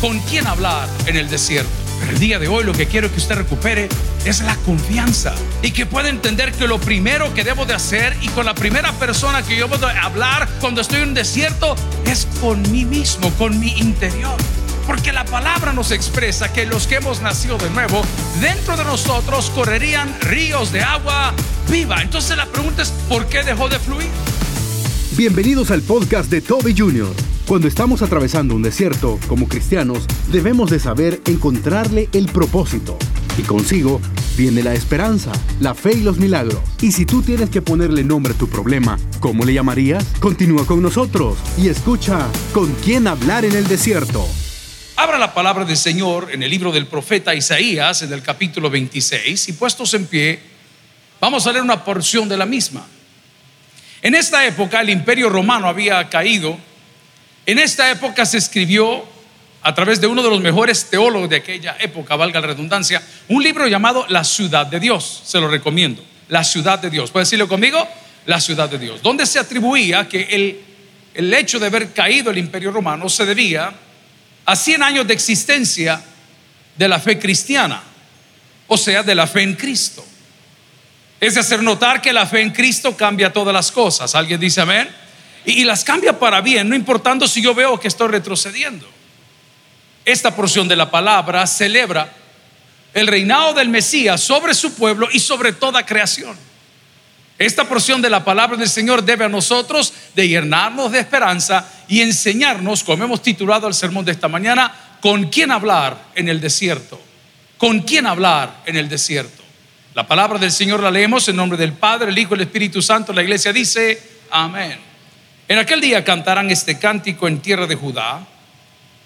[0.00, 1.70] con quién hablar en el desierto.
[2.00, 3.88] Pero el día de hoy lo que quiero que usted recupere
[4.24, 8.28] es la confianza y que pueda entender que lo primero que debo de hacer y
[8.28, 11.76] con la primera persona que yo puedo hablar cuando estoy en un desierto
[12.06, 14.36] es con mí mismo, con mi interior.
[14.86, 18.02] Porque la palabra nos expresa que los que hemos nacido de nuevo,
[18.40, 21.34] dentro de nosotros correrían ríos de agua
[21.68, 22.00] viva.
[22.02, 24.08] Entonces la pregunta es, ¿por qué dejó de fluir?
[25.12, 27.29] Bienvenidos al podcast de Toby Jr.
[27.50, 32.96] Cuando estamos atravesando un desierto, como cristianos, debemos de saber encontrarle el propósito.
[33.36, 34.00] Y consigo
[34.36, 36.60] viene la esperanza, la fe y los milagros.
[36.80, 40.04] Y si tú tienes que ponerle nombre a tu problema, ¿cómo le llamarías?
[40.20, 44.24] Continúa con nosotros y escucha con quién hablar en el desierto.
[44.94, 49.48] Abra la palabra del Señor en el libro del profeta Isaías, en el capítulo 26,
[49.48, 50.38] y puestos en pie,
[51.20, 52.86] vamos a leer una porción de la misma.
[54.02, 56.69] En esta época el imperio romano había caído.
[57.50, 59.04] En esta época se escribió
[59.62, 63.42] a través de uno de los mejores teólogos de aquella época, valga la redundancia, un
[63.42, 65.22] libro llamado La ciudad de Dios.
[65.24, 66.00] Se lo recomiendo.
[66.28, 67.10] La ciudad de Dios.
[67.10, 67.88] ¿Puede decirlo conmigo?
[68.26, 69.02] La ciudad de Dios.
[69.02, 70.60] Donde se atribuía que el,
[71.12, 73.72] el hecho de haber caído el imperio romano se debía
[74.44, 76.00] a 100 años de existencia
[76.76, 77.82] de la fe cristiana,
[78.68, 80.06] o sea, de la fe en Cristo
[81.18, 84.14] es hacer notar que la fe en Cristo cambia todas las cosas.
[84.14, 84.88] ¿Alguien dice amén?
[85.44, 88.86] Y, las cambia para bien, no importando si yo veo que estoy retrocediendo.
[90.04, 92.12] Esta porción de la palabra celebra
[92.92, 96.36] el reinado del Mesías sobre su pueblo y sobre toda creación.
[97.38, 102.02] Esta porción de la palabra del Señor debe a nosotros de llenarnos de esperanza y
[102.02, 107.00] enseñarnos, como hemos titulado el sermón de esta mañana, con quién hablar en el desierto.
[107.56, 109.42] Con quién hablar en el desierto.
[109.94, 112.82] La palabra del Señor la leemos en nombre del Padre, el Hijo y el Espíritu
[112.82, 113.12] Santo.
[113.12, 114.89] La iglesia dice, amén.
[115.50, 118.24] En aquel día cantarán este cántico en tierra de Judá.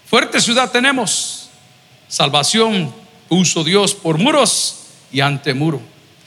[0.05, 1.49] Fuerte ciudad tenemos.
[2.07, 2.95] Salvación
[3.31, 5.81] puso Dios por muros y ante muro.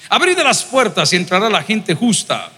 [0.09, 2.49] Abrid las puertas y entrará la gente justa,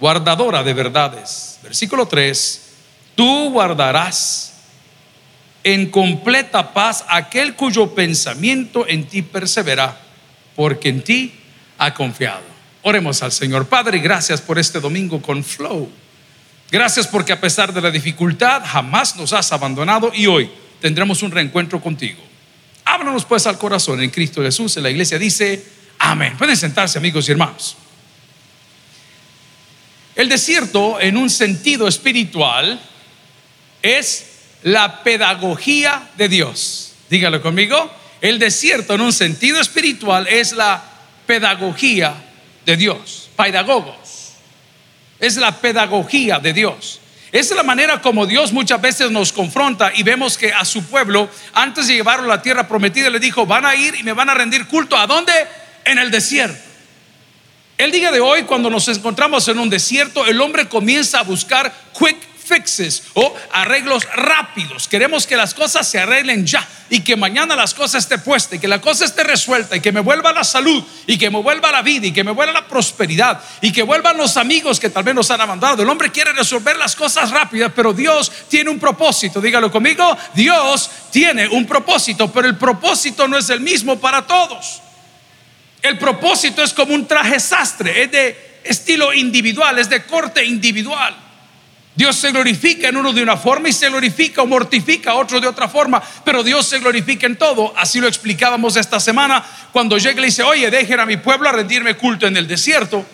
[0.00, 1.60] guardadora de verdades.
[1.62, 2.62] Versículo 3.
[3.14, 4.54] Tú guardarás
[5.62, 10.00] en completa paz aquel cuyo pensamiento en ti persevera
[10.56, 11.32] porque en ti
[11.78, 12.42] ha confiado.
[12.82, 13.68] Oremos al Señor.
[13.68, 16.01] Padre, gracias por este domingo con Flow.
[16.72, 20.50] Gracias porque a pesar de la dificultad jamás nos has abandonado y hoy
[20.80, 22.20] tendremos un reencuentro contigo.
[22.84, 24.76] Háblanos pues al corazón en Cristo Jesús.
[24.76, 25.64] En la iglesia dice,
[25.98, 26.36] amén.
[26.36, 27.76] Pueden sentarse amigos y hermanos.
[30.16, 32.80] El desierto en un sentido espiritual
[33.82, 34.26] es
[34.62, 36.94] la pedagogía de Dios.
[37.08, 40.82] Dígalo conmigo el desierto en un sentido espiritual es la
[41.26, 42.14] pedagogía
[42.64, 44.01] de Dios, pedagogos.
[45.22, 46.98] Es la pedagogía de Dios.
[47.30, 51.30] Es la manera como Dios muchas veces nos confronta y vemos que a su pueblo,
[51.54, 54.30] antes de llevarlo a la tierra prometida, le dijo, van a ir y me van
[54.30, 54.96] a rendir culto.
[54.96, 55.32] ¿A dónde?
[55.84, 56.60] En el desierto.
[57.78, 61.72] El día de hoy, cuando nos encontramos en un desierto, el hombre comienza a buscar
[61.96, 64.88] quick fixes o arreglos rápidos.
[64.88, 68.58] Queremos que las cosas se arreglen ya y que mañana las cosas esté puesta y
[68.58, 71.72] que la cosa esté resuelta y que me vuelva la salud y que me vuelva
[71.72, 75.04] la vida y que me vuelva la prosperidad y que vuelvan los amigos que tal
[75.04, 75.82] vez nos han abandonado.
[75.82, 79.40] El hombre quiere resolver las cosas rápidas, pero Dios tiene un propósito.
[79.40, 84.82] Dígalo conmigo, Dios tiene un propósito, pero el propósito no es el mismo para todos.
[85.80, 91.21] El propósito es como un traje sastre, es de estilo individual, es de corte individual.
[91.94, 95.40] Dios se glorifica en uno de una forma y se glorifica o mortifica a otro
[95.40, 97.74] de otra forma, pero Dios se glorifica en todo.
[97.76, 101.48] Así lo explicábamos esta semana cuando llega y le dice, oye, dejen a mi pueblo
[101.48, 103.04] a rendirme culto en el desierto.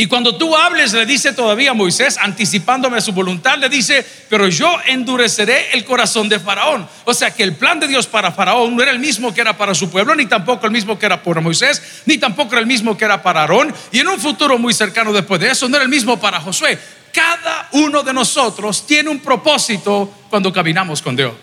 [0.00, 4.46] Y cuando tú hables, le dice todavía Moisés, anticipándome a su voluntad, le dice, pero
[4.46, 6.88] yo endureceré el corazón de Faraón.
[7.04, 9.58] O sea que el plan de Dios para Faraón no era el mismo que era
[9.58, 12.68] para su pueblo, ni tampoco el mismo que era para Moisés, ni tampoco era el
[12.68, 13.74] mismo que era para Aarón.
[13.90, 16.78] Y en un futuro muy cercano después de eso, no era el mismo para Josué.
[17.12, 21.34] Cada uno de nosotros tiene un propósito cuando caminamos con Dios.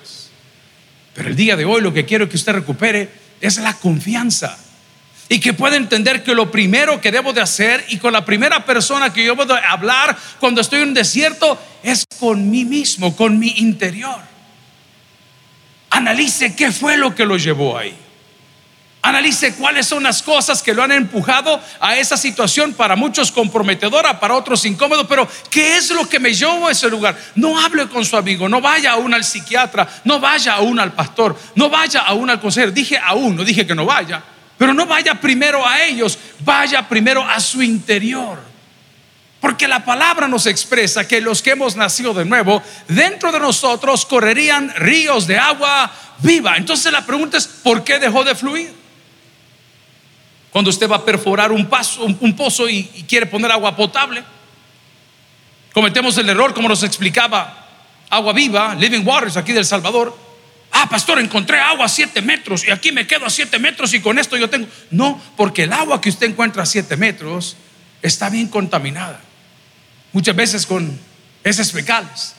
[1.13, 3.09] Pero el día de hoy lo que quiero que usted recupere
[3.41, 4.57] es la confianza.
[5.27, 8.63] Y que pueda entender que lo primero que debo de hacer y con la primera
[8.63, 13.39] persona que yo puedo hablar cuando estoy en un desierto es con mí mismo, con
[13.39, 14.19] mi interior.
[15.89, 18.04] Analice qué fue lo que lo llevó ahí.
[19.05, 24.19] Analice cuáles son las cosas que lo han empujado a esa situación, para muchos comprometedora,
[24.19, 27.15] para otros incómodo, pero ¿qué es lo que me llevó a ese lugar?
[27.35, 31.37] No hable con su amigo, no vaya aún al psiquiatra, no vaya aún al pastor,
[31.53, 32.71] no vaya aún al consejero.
[32.71, 34.23] Dije aún, no dije que no vaya,
[34.57, 38.39] pero no vaya primero a ellos, vaya primero a su interior.
[39.39, 44.03] Porque la palabra nos expresa que los que hemos nacido de nuevo, dentro de nosotros
[44.03, 45.91] correrían ríos de agua
[46.23, 46.57] viva.
[46.57, 48.84] Entonces la pregunta es, ¿por qué dejó de fluir?
[50.55, 54.23] Cuando usted va a perforar un, paso, un, pozo y, quiere poner agua potable,
[55.73, 57.67] cometemos el error, como nos explicaba
[58.09, 60.17] Agua Viva, Living Waters, aquí del Salvador.
[60.71, 63.99] Ah, pastor, encontré agua a siete metros y aquí me quedo a siete metros y
[63.99, 64.69] con esto yo tengo.
[64.91, 67.57] No, porque el agua que usted encuentra a siete metros
[68.01, 69.19] está bien contaminada.
[70.13, 70.97] Muchas veces con
[71.43, 72.34] heces fecales.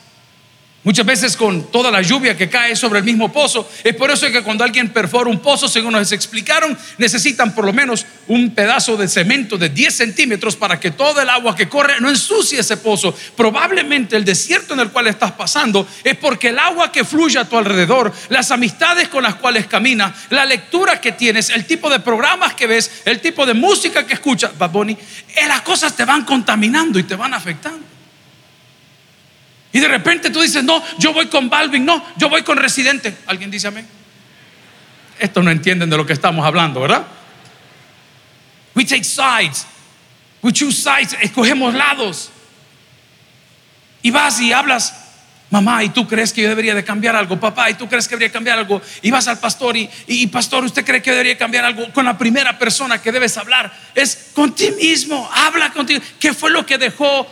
[0.83, 3.69] Muchas veces con toda la lluvia que cae sobre el mismo pozo.
[3.83, 7.73] Es por eso que cuando alguien perfora un pozo, según nos explicaron, necesitan por lo
[7.73, 11.99] menos un pedazo de cemento de 10 centímetros para que todo el agua que corre
[11.99, 13.13] no ensucie ese pozo.
[13.35, 17.49] Probablemente el desierto en el cual estás pasando es porque el agua que fluye a
[17.49, 21.99] tu alrededor, las amistades con las cuales caminas, la lectura que tienes, el tipo de
[21.99, 26.05] programas que ves, el tipo de música que escuchas, Bad Bunny, eh, las cosas te
[26.05, 27.96] van contaminando y te van afectando.
[29.71, 33.15] Y de repente tú dices, no, yo voy con Balvin, no, yo voy con Residente.
[33.27, 33.87] ¿Alguien dice amén?
[35.19, 37.05] Esto no entienden de lo que estamos hablando, ¿verdad?
[38.75, 39.65] We take sides.
[40.41, 41.17] We choose sides.
[41.21, 42.31] Escogemos lados.
[44.03, 44.93] Y vas y hablas,
[45.49, 47.39] mamá, ¿y tú crees que yo debería de cambiar algo?
[47.39, 48.81] Papá, ¿y tú crees que debería cambiar algo?
[49.01, 51.91] Y vas al pastor y, y, pastor, ¿usted cree que debería cambiar algo?
[51.91, 55.29] Con la primera persona que debes hablar es con ti mismo.
[55.33, 56.01] Habla contigo.
[56.19, 57.27] ¿Qué fue lo que dejó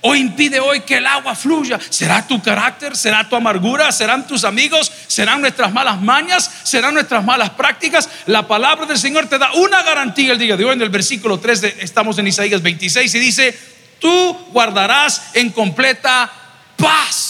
[0.00, 1.78] o impide hoy que el agua fluya?
[1.90, 2.96] ¿Será tu carácter?
[2.96, 3.90] ¿Será tu amargura?
[3.92, 4.90] ¿Serán tus amigos?
[5.06, 6.50] ¿Serán nuestras malas mañas?
[6.62, 8.08] ¿Serán nuestras malas prácticas?
[8.26, 10.72] La palabra del Señor te da una garantía el día de hoy.
[10.72, 13.58] En el versículo 3 estamos en Isaías 26 y dice,
[13.98, 16.30] tú guardarás en completa
[16.76, 17.27] paz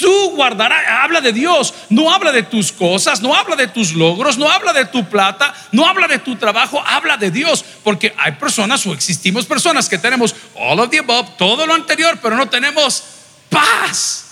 [0.00, 4.38] Tú guardarás, habla de Dios, no habla de tus cosas, no habla de tus logros,
[4.38, 7.62] no habla de tu plata, no habla de tu trabajo, habla de Dios.
[7.84, 12.18] Porque hay personas o existimos personas que tenemos all of the above, todo lo anterior,
[12.22, 13.04] pero no tenemos
[13.50, 14.24] paz.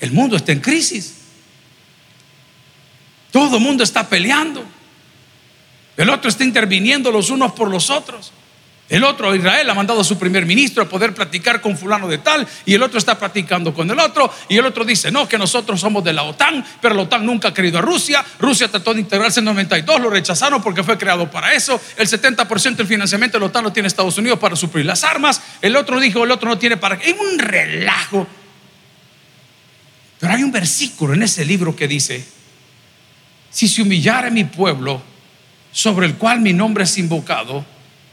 [0.00, 1.16] El mundo está en crisis.
[3.30, 4.64] Todo el mundo está peleando.
[5.98, 8.32] El otro está interviniendo los unos por los otros.
[8.88, 12.18] El otro, Israel, ha mandado a su primer ministro a poder platicar con fulano de
[12.18, 15.36] tal, y el otro está platicando con el otro, y el otro dice, no, que
[15.38, 18.94] nosotros somos de la OTAN, pero la OTAN nunca ha querido a Rusia, Rusia trató
[18.94, 23.38] de integrarse en 92, lo rechazaron porque fue creado para eso, el 70% del financiamiento
[23.38, 26.30] de la OTAN lo tiene Estados Unidos para suplir las armas, el otro dijo, el
[26.30, 26.94] otro no tiene para...
[26.94, 28.26] Es un relajo.
[30.20, 32.24] Pero hay un versículo en ese libro que dice,
[33.50, 35.02] si se humillara mi pueblo,
[35.72, 37.66] sobre el cual mi nombre es invocado,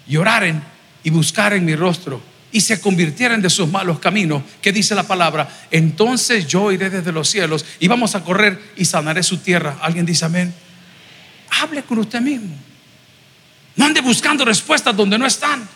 [0.08, 0.64] lloraren
[1.04, 2.22] y buscaren mi rostro
[2.52, 7.12] y se convirtieran de sus malos caminos, que dice la palabra, entonces yo iré desde
[7.12, 9.78] los cielos y vamos a correr y sanaré su tierra.
[9.82, 10.54] ¿Alguien dice amén?
[11.62, 12.56] Hable con usted mismo.
[13.76, 15.68] No ande buscando respuestas donde no están.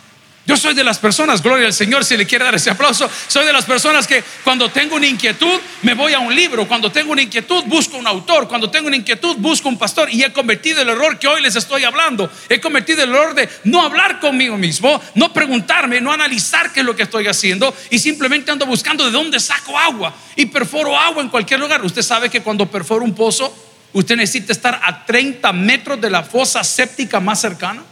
[0.47, 3.45] Yo soy de las personas, gloria al Señor, si le quiere dar ese aplauso, soy
[3.45, 7.11] de las personas que cuando tengo una inquietud me voy a un libro, cuando tengo
[7.11, 10.81] una inquietud busco un autor, cuando tengo una inquietud busco un pastor y he cometido
[10.81, 12.31] el error que hoy les estoy hablando.
[12.47, 16.85] He cometido el error de no hablar conmigo mismo, no preguntarme, no analizar qué es
[16.85, 21.21] lo que estoy haciendo y simplemente ando buscando de dónde saco agua y perforo agua
[21.21, 21.83] en cualquier lugar.
[21.83, 23.53] Usted sabe que cuando perforo un pozo,
[23.91, 27.83] usted necesita estar a 30 metros de la fosa séptica más cercana.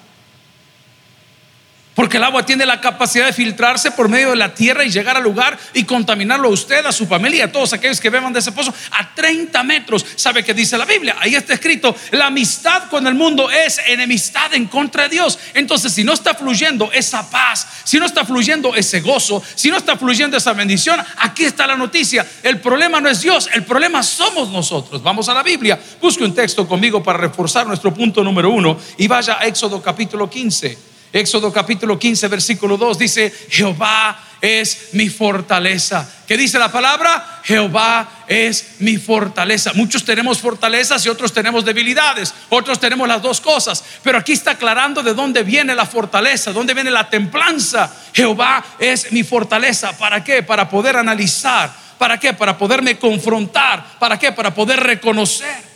[1.95, 5.15] Porque el agua tiene la capacidad de filtrarse por medio de la tierra y llegar
[5.15, 8.39] al lugar y contaminarlo a usted, a su familia, a todos aquellos que beban de
[8.39, 10.05] ese pozo a 30 metros.
[10.17, 11.15] ¿Sabe qué dice la Biblia?
[11.19, 15.39] Ahí está escrito, la amistad con el mundo es enemistad en contra de Dios.
[15.53, 19.77] Entonces, si no está fluyendo esa paz, si no está fluyendo ese gozo, si no
[19.77, 22.25] está fluyendo esa bendición, aquí está la noticia.
[22.43, 25.01] El problema no es Dios, el problema somos nosotros.
[25.01, 25.79] Vamos a la Biblia.
[26.01, 30.29] Busque un texto conmigo para reforzar nuestro punto número uno y vaya a Éxodo capítulo
[30.29, 30.94] 15.
[31.15, 36.05] Éxodo capítulo 15, versículo 2 dice, Jehová es mi fortaleza.
[36.27, 37.39] ¿Qué dice la palabra?
[37.45, 39.71] Jehová es mi fortaleza.
[39.75, 42.33] Muchos tenemos fortalezas y otros tenemos debilidades.
[42.49, 43.81] Otros tenemos las dos cosas.
[44.03, 47.89] Pero aquí está aclarando de dónde viene la fortaleza, dónde viene la templanza.
[48.11, 49.97] Jehová es mi fortaleza.
[49.97, 50.43] ¿Para qué?
[50.43, 51.73] Para poder analizar.
[51.97, 52.33] ¿Para qué?
[52.33, 53.85] Para poderme confrontar.
[53.99, 54.33] ¿Para qué?
[54.33, 55.74] Para poder reconocer.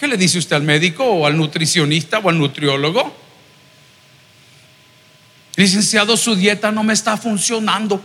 [0.00, 3.14] ¿Qué le dice usted al médico o al nutricionista o al nutriólogo?
[5.56, 8.02] Licenciado, su dieta no me está funcionando.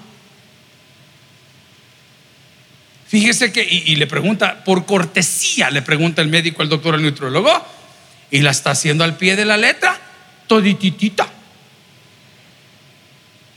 [3.07, 7.65] Fíjese que, y, le pregunta, por cortesía, le pregunta el médico al doctor al nutriólogo,
[8.29, 9.97] y la está haciendo al pie de la letra,
[10.47, 11.29] todititita.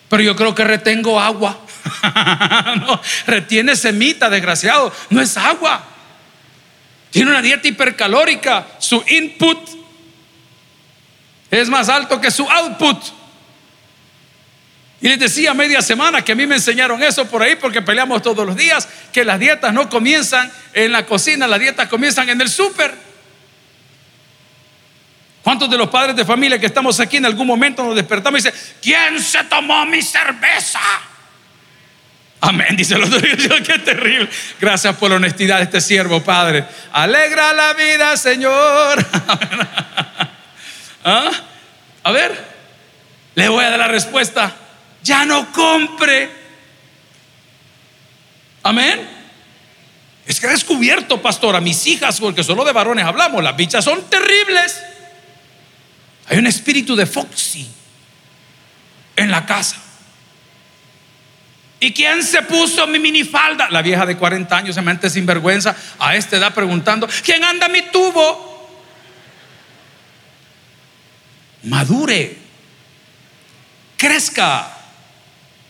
[0.08, 1.58] Pero yo creo que retengo agua.
[3.26, 4.92] retiene semita, desgraciado.
[5.10, 5.97] No es agua.
[7.10, 8.66] Tiene una dieta hipercalórica.
[8.78, 9.58] Su input
[11.50, 12.98] es más alto que su output.
[15.00, 18.20] Y les decía media semana que a mí me enseñaron eso por ahí porque peleamos
[18.20, 22.40] todos los días, que las dietas no comienzan en la cocina, las dietas comienzan en
[22.40, 22.94] el súper.
[25.42, 28.42] ¿Cuántos de los padres de familia que estamos aquí en algún momento nos despertamos y
[28.42, 30.80] dicen, ¿quién se tomó mi cerveza?
[32.40, 33.20] Amén, dice el otro
[33.66, 34.28] qué terrible.
[34.60, 36.64] Gracias por la honestidad de este siervo, Padre.
[36.92, 39.04] Alegra la vida, Señor.
[41.04, 41.30] ¿Ah?
[42.04, 42.32] A ver,
[43.34, 44.54] le voy a dar la respuesta.
[45.02, 46.30] Ya no compre.
[48.62, 49.08] Amén.
[50.26, 53.84] Es que he descubierto, pastor, a mis hijas, porque solo de varones hablamos, las bichas
[53.84, 54.80] son terribles.
[56.26, 57.66] Hay un espíritu de Foxy
[59.16, 59.76] en la casa.
[61.80, 63.68] ¿Y quién se puso mi minifalda?
[63.70, 67.82] La vieja de 40 años, se mente sinvergüenza, a esta edad preguntando, ¿quién anda mi
[67.82, 68.48] tubo?
[71.64, 72.36] Madure,
[73.96, 74.76] crezca,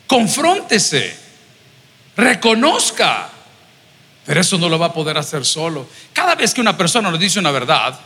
[0.06, 1.18] confróntese,
[2.16, 3.30] reconozca.
[4.24, 5.88] Pero eso no lo va a poder hacer solo.
[6.12, 7.98] Cada vez que una persona nos dice una verdad,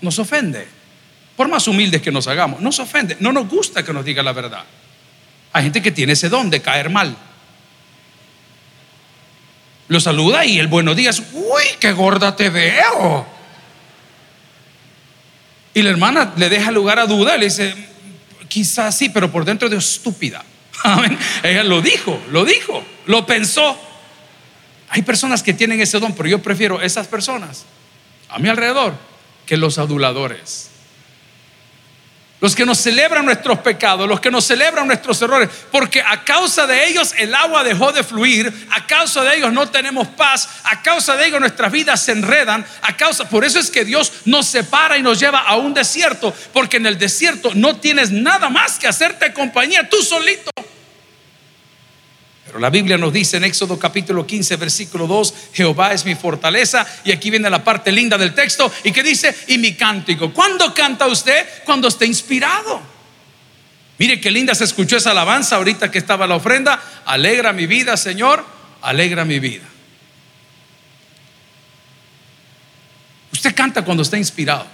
[0.00, 0.66] nos ofende.
[1.36, 3.16] Por más humildes que nos hagamos, nos ofende.
[3.20, 4.64] No nos gusta que nos diga la verdad.
[5.52, 7.16] Hay gente que tiene ese don de caer mal
[9.88, 13.26] lo saluda y el buenos días, uy, qué gorda te veo.
[15.74, 17.74] Y la hermana le deja lugar a duda, le dice,
[18.48, 20.44] quizás sí, pero por dentro de estúpida.
[21.42, 23.78] Ella lo dijo, lo dijo, lo pensó.
[24.90, 27.64] Hay personas que tienen ese don, pero yo prefiero esas personas
[28.28, 28.94] a mi alrededor
[29.46, 30.70] que los aduladores
[32.40, 36.66] los que nos celebran nuestros pecados, los que nos celebran nuestros errores, porque a causa
[36.66, 40.82] de ellos el agua dejó de fluir, a causa de ellos no tenemos paz, a
[40.82, 44.46] causa de ellos nuestras vidas se enredan, a causa, por eso es que Dios nos
[44.46, 48.78] separa y nos lleva a un desierto, porque en el desierto no tienes nada más
[48.78, 50.50] que hacerte compañía tú solito.
[52.48, 56.86] Pero la Biblia nos dice en Éxodo capítulo 15, versículo 2, Jehová es mi fortaleza.
[57.04, 60.32] Y aquí viene la parte linda del texto y que dice, y mi cántico.
[60.32, 61.46] ¿Cuándo canta usted?
[61.66, 62.80] Cuando esté inspirado.
[63.98, 66.80] Mire qué linda se escuchó esa alabanza ahorita que estaba la ofrenda.
[67.04, 68.42] Alegra mi vida, Señor,
[68.80, 69.66] alegra mi vida.
[73.30, 74.66] Usted canta cuando está inspirado.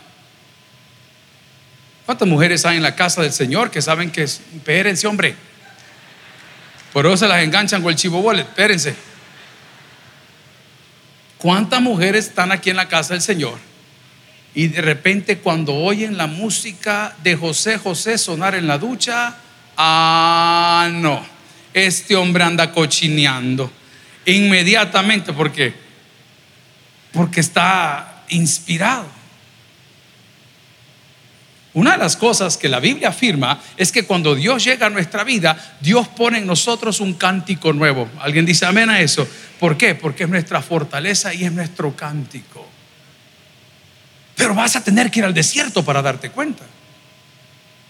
[2.06, 5.34] ¿Cuántas mujeres hay en la casa del Señor que saben que es, espérense, hombre?
[6.94, 8.46] Por eso se las enganchan con el chivo bolet.
[8.46, 8.94] Espérense.
[11.38, 13.58] ¿Cuántas mujeres están aquí en la casa del Señor?
[14.54, 19.36] Y de repente cuando oyen la música de José José sonar en la ducha,
[19.76, 21.26] ah, no,
[21.74, 23.72] este hombre anda cochineando.
[24.26, 25.74] Inmediatamente, ¿por qué?
[27.12, 29.13] Porque está inspirado.
[31.74, 35.24] Una de las cosas que la Biblia afirma es que cuando Dios llega a nuestra
[35.24, 38.08] vida, Dios pone en nosotros un cántico nuevo.
[38.20, 39.26] ¿Alguien dice amén a eso?
[39.58, 39.96] ¿Por qué?
[39.96, 42.64] Porque es nuestra fortaleza y es nuestro cántico.
[44.36, 46.64] Pero vas a tener que ir al desierto para darte cuenta.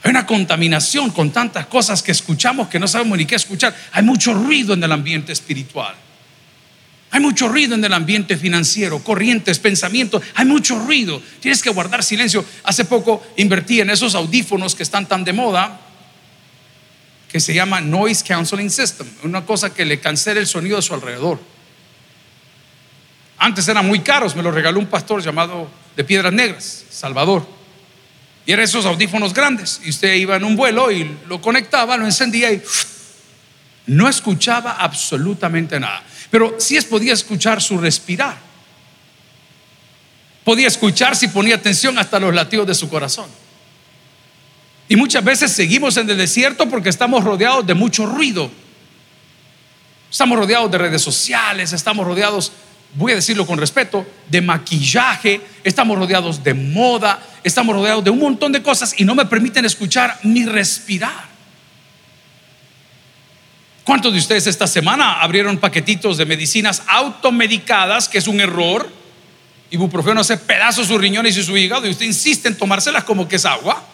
[0.03, 3.75] Hay una contaminación con tantas cosas que escuchamos que no sabemos ni qué escuchar.
[3.93, 5.95] Hay mucho ruido en el ambiente espiritual.
[7.14, 11.23] Hay mucho ruido en el ambiente financiero, corrientes, pensamientos, hay mucho ruido.
[11.38, 12.44] Tienes que guardar silencio.
[12.64, 15.80] Hace poco invertí en esos audífonos que están tan de moda,
[17.28, 20.92] que se llama Noise Cancelling System, una cosa que le cancela el sonido de su
[20.92, 21.38] alrededor.
[23.38, 27.47] Antes eran muy caros, me lo regaló un pastor llamado de Piedras Negras, Salvador.
[28.44, 29.80] Y eran esos audífonos grandes.
[29.85, 32.61] Y usted iba en un vuelo y lo conectaba, lo encendía y
[33.87, 36.02] no escuchaba absolutamente nada
[36.35, 38.37] pero sí es, podía escuchar su respirar.
[40.43, 43.26] Podía escuchar si ponía atención hasta los latidos de su corazón.
[44.88, 48.50] Y muchas veces seguimos en el desierto porque estamos rodeados de mucho ruido.
[50.11, 52.50] Estamos rodeados de redes sociales, estamos rodeados,
[52.95, 58.19] voy a decirlo con respeto, de maquillaje, estamos rodeados de moda, estamos rodeados de un
[58.19, 61.34] montón de cosas y no me permiten escuchar ni respirar.
[63.85, 68.91] ¿Cuántos de ustedes esta semana abrieron paquetitos de medicinas automedicadas, que es un error?
[69.71, 73.37] Ibuprofeno hace pedazos sus riñones y su hígado y usted insiste en tomárselas como que
[73.37, 73.85] es agua,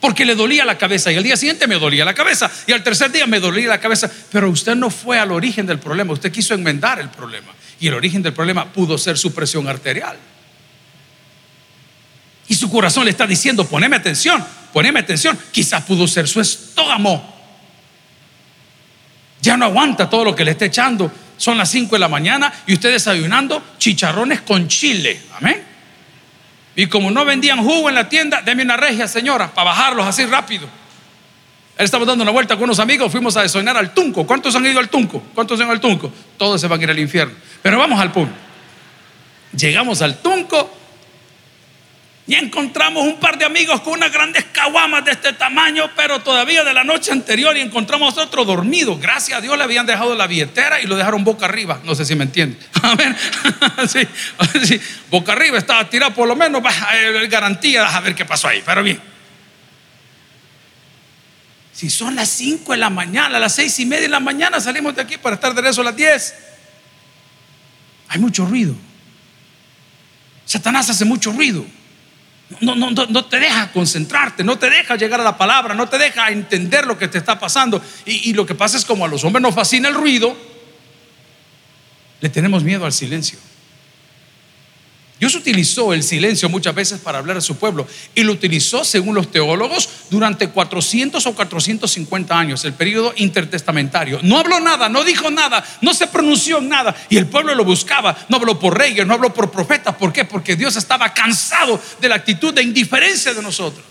[0.00, 2.82] porque le dolía la cabeza y al día siguiente me dolía la cabeza y al
[2.82, 6.32] tercer día me dolía la cabeza, pero usted no fue al origen del problema, usted
[6.32, 10.16] quiso enmendar el problema y el origen del problema pudo ser su presión arterial.
[12.48, 17.35] Y su corazón le está diciendo, poneme atención, poneme atención, quizás pudo ser su estómago
[19.46, 21.10] ya no aguanta todo lo que le está echando.
[21.36, 25.20] Son las 5 de la mañana y usted desayunando chicharrones con chile.
[25.38, 25.62] Amén.
[26.74, 30.26] Y como no vendían jugo en la tienda, deme una regia, señora, para bajarlos así
[30.26, 30.66] rápido.
[31.78, 34.26] Él estaba dando una vuelta con unos amigos, fuimos a desonar al Tunco.
[34.26, 35.22] ¿Cuántos han ido al Tunco?
[35.32, 36.12] ¿Cuántos han ido al Tunco?
[36.36, 37.34] Todos se van a ir al infierno.
[37.62, 38.34] Pero vamos al punto.
[39.56, 40.76] Llegamos al Tunco
[42.28, 46.64] y encontramos un par de amigos con unas grandes caguamas de este tamaño, pero todavía
[46.64, 48.98] de la noche anterior y encontramos otro dormido.
[48.98, 51.80] Gracias a Dios le habían dejado la billetera y lo dejaron boca arriba.
[51.84, 52.58] No sé si me entienden.
[52.82, 54.00] A sí,
[54.64, 56.62] sí, boca arriba estaba tirado por lo menos,
[57.28, 59.00] garantía, a ver qué pasó ahí, pero bien.
[61.72, 64.96] Si son las 5 de la mañana, las seis y media de la mañana salimos
[64.96, 66.34] de aquí para estar de regreso a las 10.
[68.08, 68.74] Hay mucho ruido.
[70.44, 71.66] Satanás hace mucho ruido.
[72.60, 75.98] No, no, no, te deja concentrarte, no te deja llegar a la palabra, no te
[75.98, 77.82] deja entender lo que te está pasando.
[78.04, 80.36] Y, y lo que pasa es como a los hombres nos fascina el ruido,
[82.20, 83.38] le tenemos miedo al silencio.
[85.18, 89.14] Dios utilizó el silencio muchas veces para hablar a su pueblo y lo utilizó, según
[89.14, 94.20] los teólogos, durante 400 o 450 años, el periodo intertestamentario.
[94.22, 98.14] No habló nada, no dijo nada, no se pronunció nada y el pueblo lo buscaba.
[98.28, 99.96] No habló por reyes, no habló por profetas.
[99.96, 100.26] ¿Por qué?
[100.26, 103.86] Porque Dios estaba cansado de la actitud de indiferencia de nosotros.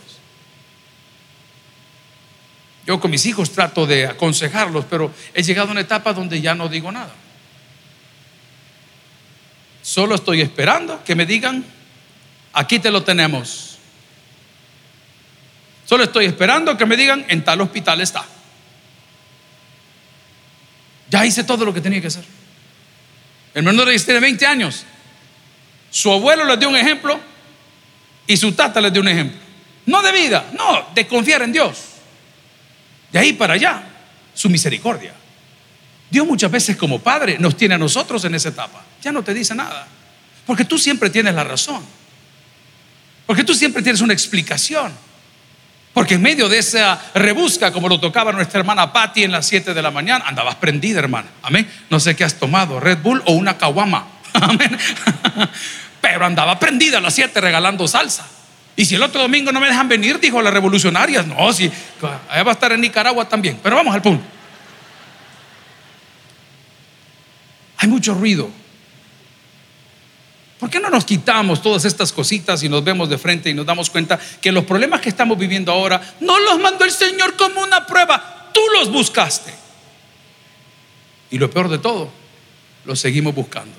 [2.86, 6.54] Yo con mis hijos trato de aconsejarlos, pero he llegado a una etapa donde ya
[6.54, 7.12] no digo nada.
[9.86, 11.64] Solo estoy esperando que me digan,
[12.54, 13.78] aquí te lo tenemos.
[15.86, 18.26] Solo estoy esperando que me digan, en tal hospital está.
[21.12, 22.26] Ya hice todo lo que tenía que hacer.
[23.54, 24.86] El menor de tiene 20 años.
[25.92, 27.20] Su abuelo le dio un ejemplo
[28.26, 29.38] y su tata le dio un ejemplo.
[29.86, 31.78] No de vida, no, de confiar en Dios.
[33.12, 33.84] De ahí para allá,
[34.34, 35.14] su misericordia.
[36.10, 38.85] Dios muchas veces como Padre nos tiene a nosotros en esa etapa.
[39.06, 39.86] Ya no te dice nada.
[40.48, 41.84] Porque tú siempre tienes la razón.
[43.28, 44.92] Porque tú siempre tienes una explicación.
[45.94, 49.76] Porque en medio de esa rebusca, como lo tocaba nuestra hermana Patty en las 7
[49.76, 51.28] de la mañana, andabas prendida, hermana.
[51.44, 51.70] Amén.
[51.92, 54.08] No sé qué has tomado, Red Bull o una caguama.
[54.34, 54.76] Amén.
[56.02, 58.26] Pero andaba prendida a las 7 regalando salsa.
[58.76, 61.72] Y si el otro domingo no me dejan venir, dijo las revolucionarias, no, si
[62.28, 63.60] allá va a estar en Nicaragua también.
[63.62, 64.26] Pero vamos al punto.
[67.78, 68.65] Hay mucho ruido.
[70.66, 73.68] ¿Por qué no nos quitamos todas estas cositas y nos vemos de frente y nos
[73.68, 77.62] damos cuenta que los problemas que estamos viviendo ahora no los mandó el Señor como
[77.62, 79.54] una prueba, tú los buscaste?
[81.30, 82.10] Y lo peor de todo,
[82.84, 83.76] los seguimos buscando.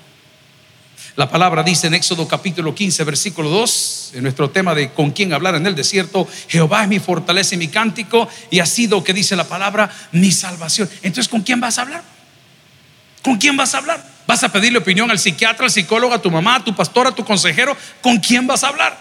[1.16, 5.32] La palabra dice en Éxodo capítulo 15, versículo 2, en nuestro tema de con quién
[5.32, 9.12] hablar en el desierto, Jehová es mi fortaleza y mi cántico, y ha sido, que
[9.12, 10.88] dice la palabra, mi salvación.
[11.02, 12.04] Entonces, ¿con quién vas a hablar?
[13.24, 14.15] ¿Con quién vas a hablar?
[14.26, 17.12] ¿Vas a pedirle opinión al psiquiatra, al psicólogo, a tu mamá, a tu pastor, a
[17.12, 17.76] tu consejero?
[18.02, 18.98] ¿Con quién vas a hablar?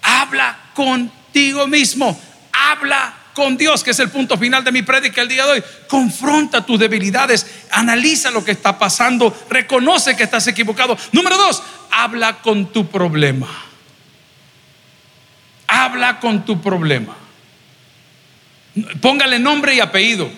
[0.00, 2.18] Habla contigo mismo.
[2.52, 5.64] Habla con Dios, que es el punto final de mi prédica el día de hoy.
[5.88, 10.96] Confronta tus debilidades, analiza lo que está pasando, reconoce que estás equivocado.
[11.12, 13.48] Número dos, habla con tu problema.
[15.66, 17.16] Habla con tu problema.
[19.00, 20.30] Póngale nombre y apellido.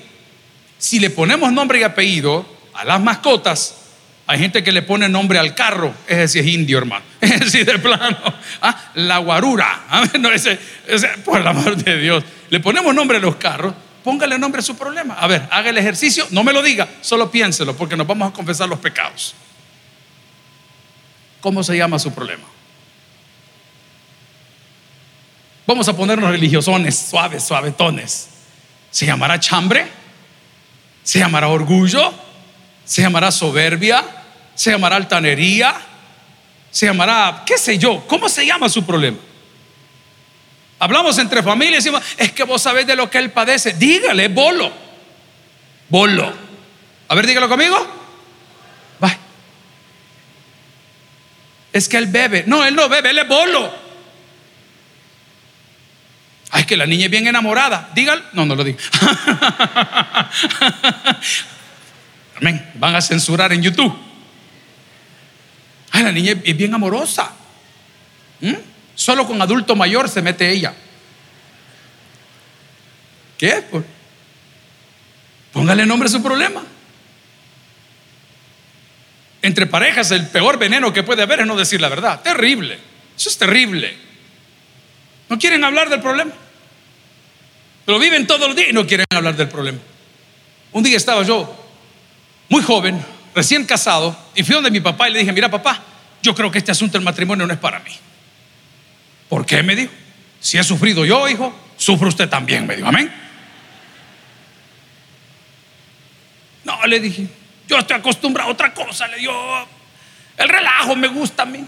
[0.79, 3.77] Si le ponemos nombre y apellido, a las mascotas,
[4.27, 7.05] hay gente que le pone nombre al carro, ese es indio, hermano.
[7.21, 8.17] Ese de plano.
[8.63, 9.85] Ah, la guarura.
[9.89, 10.59] Ah, no, ese,
[11.25, 12.25] por el amor de Dios.
[12.49, 15.15] Le ponemos nombre a los carros, póngale nombre a su problema.
[15.15, 18.33] A ver, haga el ejercicio, no me lo diga, solo piénselo, porque nos vamos a
[18.33, 19.35] confesar los pecados.
[21.41, 22.45] ¿Cómo se llama su problema?
[25.67, 28.29] Vamos a ponernos religiosones, suaves, suavetones.
[28.91, 29.87] ¿Se llamará chambre?
[31.03, 32.24] ¿Se llamará orgullo?
[32.85, 34.05] Se llamará soberbia,
[34.55, 35.75] se llamará altanería,
[36.71, 39.19] se llamará, qué sé yo, ¿cómo se llama su problema?
[40.79, 43.75] Hablamos entre familias y decimos, es que vos sabés de lo que él padece.
[43.75, 44.73] Dígale, bolo.
[45.89, 46.33] Bolo.
[47.09, 47.77] A ver, dígalo conmigo.
[49.03, 49.17] Va.
[51.73, 52.45] Es que él bebe.
[52.47, 53.85] No, él no bebe, él es bolo.
[56.51, 57.91] Ay, que la niña es bien enamorada.
[57.95, 58.23] Dígalo.
[58.33, 58.79] No, no lo digo.
[62.75, 63.95] Van a censurar en YouTube.
[65.91, 67.33] Ay, la niña es bien amorosa.
[68.41, 68.55] ¿Mm?
[68.95, 70.75] Solo con adulto mayor se mete ella.
[73.39, 73.65] ¿Qué?
[73.71, 73.85] Pues,
[75.53, 76.63] póngale nombre a su problema.
[79.43, 82.21] Entre parejas el peor veneno que puede haber es no decir la verdad.
[82.23, 82.79] Terrible.
[83.17, 83.97] Eso es terrible.
[85.29, 86.33] No quieren hablar del problema.
[87.85, 89.79] Pero viven todos los días y no quieren hablar del problema.
[90.73, 91.64] Un día estaba yo
[92.49, 93.05] muy joven,
[93.35, 95.83] recién casado, y fui donde mi papá y le dije, mira papá,
[96.23, 97.93] yo creo que este asunto del matrimonio no es para mí.
[99.29, 99.63] ¿Por qué?
[99.63, 99.93] Me dijo.
[100.41, 102.89] Si he sufrido yo, hijo, sufre usted también, me dijo.
[102.89, 103.13] Amén.
[106.65, 107.27] No, le dije,
[107.67, 109.33] yo estoy acostumbrado a otra cosa, le dio.
[110.37, 111.65] El relajo me gusta a mí.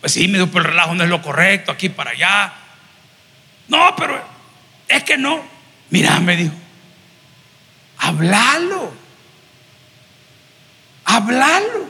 [0.00, 2.52] Pues sí, me dijo, pero el relajo no es lo correcto, aquí para allá.
[3.68, 4.22] No, pero
[4.88, 5.42] es que no.
[5.90, 6.54] Mira, me dijo,
[7.98, 9.01] hablalo.
[11.04, 11.86] Hablalo.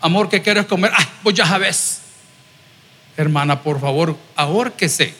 [0.00, 0.92] Amor, ¿qué quieres comer?
[0.94, 2.02] Ah, pues ya sabes.
[3.16, 5.14] Hermana, por favor, ahórquese.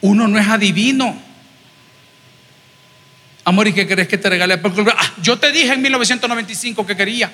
[0.00, 1.16] Uno no es adivino.
[3.44, 4.60] Amor, ¿y qué querés que te regale?
[4.96, 7.32] Ah, yo te dije en 1995 que quería.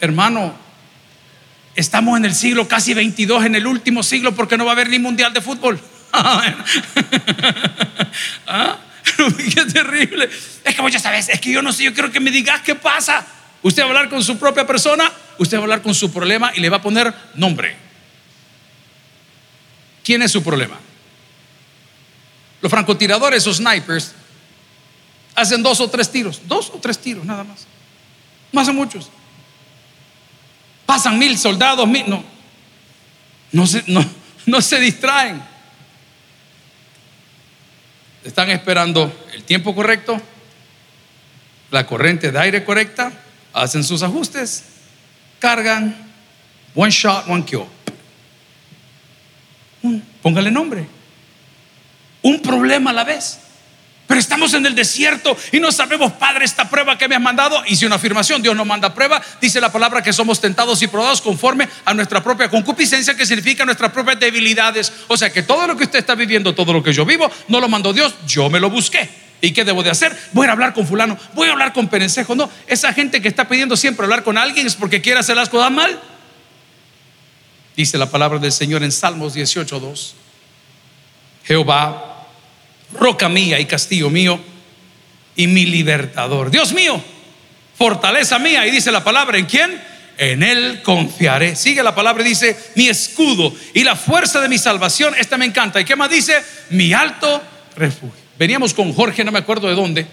[0.00, 0.54] Hermano,
[1.74, 4.88] estamos en el siglo casi 22, en el último siglo, porque no va a haber
[4.88, 5.80] ni mundial de fútbol.
[8.46, 8.78] ¿Ah?
[9.54, 10.28] Qué terrible.
[10.64, 12.74] Es que ya sabes, es que yo no sé, yo quiero que me digas qué
[12.74, 13.26] pasa.
[13.62, 16.52] Usted va a hablar con su propia persona, usted va a hablar con su problema
[16.54, 17.76] y le va a poner nombre.
[20.02, 20.78] ¿Quién es su problema?
[22.60, 24.14] Los francotiradores o snipers
[25.34, 27.66] hacen dos o tres tiros, dos o tres tiros nada más.
[28.52, 29.10] No hacen muchos.
[30.86, 32.24] Pasan mil soldados, mil, no,
[33.52, 34.04] no se, no,
[34.46, 35.49] no se distraen.
[38.24, 40.20] Están esperando el tiempo correcto,
[41.70, 43.12] la corriente de aire correcta,
[43.52, 44.64] hacen sus ajustes,
[45.38, 45.96] cargan,
[46.74, 47.64] one shot, one kill.
[50.22, 50.86] Póngale nombre.
[52.22, 53.40] Un problema a la vez.
[54.10, 57.62] Pero estamos en el desierto y no sabemos, Padre, esta prueba que me has mandado.
[57.68, 59.22] Hice una afirmación, Dios no manda prueba.
[59.40, 63.64] Dice la palabra que somos tentados y probados conforme a nuestra propia concupiscencia, que significa
[63.64, 64.92] nuestras propias debilidades.
[65.06, 67.60] O sea que todo lo que usted está viviendo, todo lo que yo vivo, no
[67.60, 69.08] lo mandó Dios, yo me lo busqué.
[69.40, 70.18] ¿Y qué debo de hacer?
[70.32, 72.34] Voy a hablar con fulano, voy a hablar con perencejo.
[72.34, 75.48] No, esa gente que está pidiendo siempre hablar con alguien es porque quiere hacer las
[75.48, 76.00] cosas mal.
[77.76, 80.14] Dice la palabra del Señor en Salmos 18.2.
[81.44, 82.09] Jehová
[82.92, 84.40] roca mía y castillo mío
[85.36, 86.50] y mi libertador.
[86.50, 87.02] Dios mío,
[87.76, 88.66] fortaleza mía.
[88.66, 89.80] Y dice la palabra, ¿en quién?
[90.18, 91.56] En Él confiaré.
[91.56, 95.14] Sigue la palabra y dice, mi escudo y la fuerza de mi salvación.
[95.18, 95.80] Esta me encanta.
[95.80, 96.42] ¿Y qué más dice?
[96.70, 97.42] Mi alto
[97.76, 98.20] refugio.
[98.38, 100.06] Veníamos con Jorge, no me acuerdo de dónde,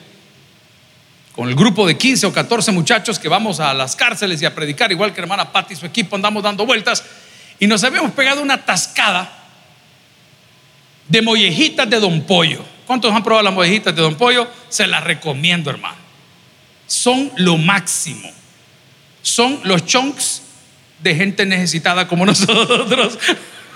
[1.31, 4.53] con el grupo de 15 o 14 muchachos que vamos a las cárceles y a
[4.53, 7.03] predicar, igual que hermana Patti y su equipo, andamos dando vueltas
[7.59, 9.36] y nos habíamos pegado una tascada
[11.07, 12.63] de mollejitas de Don Pollo.
[12.85, 14.49] ¿Cuántos han probado las mollejitas de Don Pollo?
[14.69, 15.97] Se las recomiendo, hermano.
[16.85, 18.31] Son lo máximo.
[19.21, 20.43] Son los chunks
[20.99, 23.17] de gente necesitada como nosotros.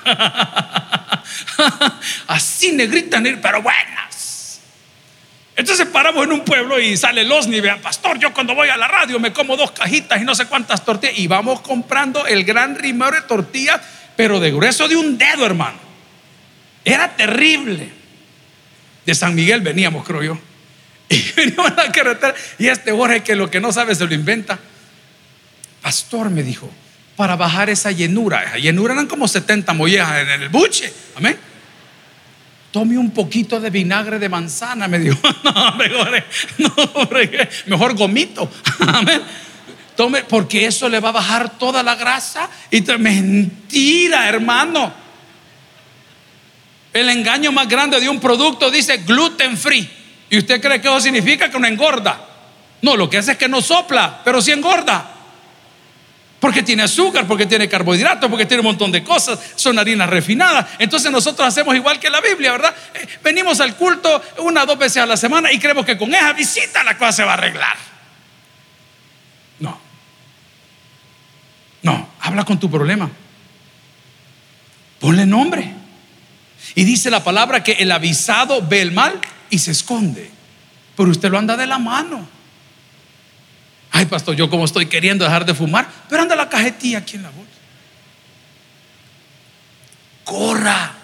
[2.28, 4.62] Así negritas, pero buenas.
[5.56, 7.82] Entonces paramos en un pueblo y sale los niveles.
[7.82, 10.84] Pastor, yo cuando voy a la radio me como dos cajitas y no sé cuántas
[10.84, 11.20] tortillas.
[11.20, 13.82] Y vamos comprando el gran rimero de tortillas,
[14.16, 15.91] pero de grueso de un dedo, hermano.
[16.84, 17.90] Era terrible.
[19.06, 20.40] De San Miguel veníamos, creo yo.
[21.10, 22.34] Y veníamos a la carretera.
[22.58, 24.58] Y este Jorge que lo que no sabe se lo inventa.
[25.82, 26.70] Pastor me dijo,
[27.16, 28.44] para bajar esa llenura.
[28.44, 30.92] Esa llenura eran como 70 mollejas en el buche.
[31.16, 31.38] Amén.
[32.72, 35.20] Tome un poquito de vinagre de manzana, me dijo.
[35.44, 36.24] No, mejor,
[36.58, 37.10] no,
[37.66, 38.50] mejor gomito.
[38.80, 39.22] Amén.
[39.98, 42.50] Tome, porque eso le va a bajar toda la grasa.
[42.70, 45.01] Y mentira, hermano.
[46.94, 49.90] El engaño más grande de un producto dice gluten free.
[50.30, 52.28] ¿Y usted cree que eso significa que no engorda?
[52.82, 55.12] No, lo que hace es que no sopla, pero sí engorda.
[56.40, 60.66] Porque tiene azúcar, porque tiene carbohidratos, porque tiene un montón de cosas, son harinas refinadas.
[60.80, 62.74] Entonces nosotros hacemos igual que la Biblia, ¿verdad?
[62.96, 66.14] Eh, venimos al culto una o dos veces a la semana y creemos que con
[66.14, 67.78] esa visita la cosa se va a arreglar.
[69.60, 69.80] No.
[71.84, 73.10] No, habla con tu problema.
[75.00, 75.81] Ponle nombre.
[76.76, 79.20] Y dice la palabra que el avisado ve el mal
[79.50, 80.30] y se esconde.
[80.96, 82.28] Pero usted lo anda de la mano.
[83.92, 87.24] Ay, pastor, yo como estoy queriendo dejar de fumar, pero anda la cajetilla aquí en
[87.24, 87.52] la bolsa.
[90.24, 90.96] Corra.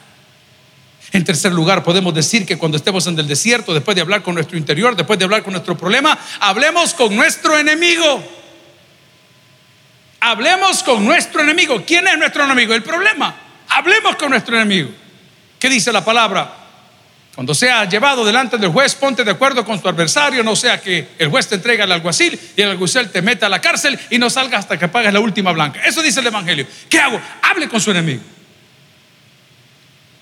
[1.12, 4.36] En tercer lugar, podemos decir que cuando estemos en el desierto, después de hablar con
[4.36, 8.24] nuestro interior, después de hablar con nuestro problema, hablemos con nuestro enemigo.
[10.20, 11.84] Hablemos con nuestro enemigo.
[11.86, 12.74] ¿Quién es nuestro enemigo?
[12.74, 13.36] El problema.
[13.70, 14.90] Hablemos con nuestro enemigo.
[15.60, 16.54] ¿Qué dice la palabra?
[17.38, 21.10] Cuando sea llevado delante del juez, ponte de acuerdo con tu adversario, no sea que
[21.20, 24.18] el juez te entregue al alguacil y el alguacil te meta a la cárcel y
[24.18, 25.80] no salga hasta que pagues la última blanca.
[25.86, 26.66] Eso dice el Evangelio.
[26.90, 27.22] ¿Qué hago?
[27.44, 28.24] Hable con su enemigo.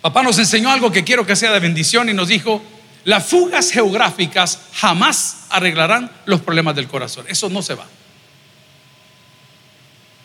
[0.01, 2.61] Papá nos enseñó algo que quiero que sea de bendición y nos dijo,
[3.05, 7.25] las fugas geográficas jamás arreglarán los problemas del corazón.
[7.29, 7.85] Eso no se va.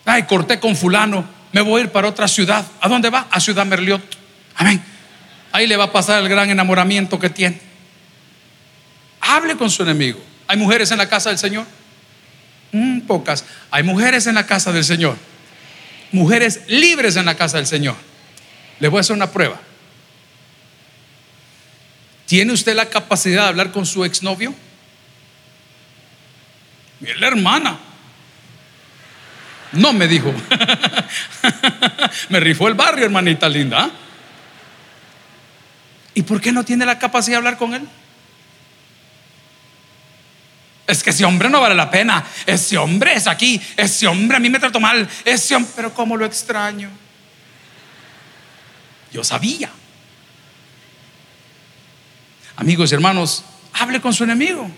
[0.07, 2.67] Ay, corté con fulano, me voy a ir para otra ciudad.
[2.81, 3.29] ¿A dónde va?
[3.31, 4.03] A Ciudad Merliot.
[4.57, 4.83] Amén.
[5.53, 7.61] Ahí le va a pasar el gran enamoramiento que tiene.
[9.21, 10.21] Hable con su enemigo.
[10.47, 11.67] ¿Hay mujeres en la casa del Señor?
[12.73, 13.45] Mm, pocas.
[13.71, 15.17] Hay mujeres en la casa del Señor.
[16.13, 17.97] Mujeres libres en la casa del Señor.
[18.79, 19.61] Les voy a hacer una prueba.
[22.27, 24.55] ¿Tiene usted la capacidad de hablar con su exnovio?
[27.05, 27.79] Es la hermana.
[29.73, 30.33] No me dijo.
[32.29, 33.91] me rifó el barrio, hermanita linda.
[36.21, 37.89] ¿Y por qué no tiene la capacidad de hablar con él?
[40.87, 42.23] Es que ese hombre no vale la pena.
[42.45, 43.59] Ese hombre es aquí.
[43.75, 45.09] Ese hombre a mí me trató mal.
[45.25, 46.91] Ese hombre, pero cómo lo extraño.
[49.11, 49.71] Yo sabía.
[52.57, 54.71] Amigos y hermanos, hable con su enemigo.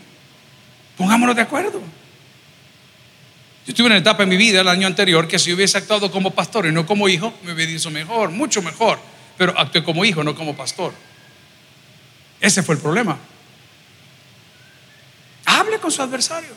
[0.97, 1.81] Pongámonos de acuerdo.
[1.81, 6.09] Yo estuve en una etapa en mi vida el año anterior que si hubiese actuado
[6.13, 9.01] como pastor y no como hijo, me hubiera dicho mejor, mucho mejor.
[9.37, 10.95] Pero actué como hijo, no como pastor.
[12.43, 13.17] Ese fue el problema.
[15.47, 16.51] Hable con su adversario.